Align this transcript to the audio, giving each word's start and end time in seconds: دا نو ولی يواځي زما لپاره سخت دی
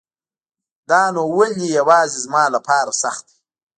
دا 0.89 1.01
نو 1.15 1.21
ولی 1.37 1.65
يواځي 1.79 2.19
زما 2.25 2.43
لپاره 2.55 2.91
سخت 3.03 3.25
دی 3.29 3.37